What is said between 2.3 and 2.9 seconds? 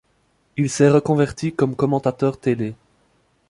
télé.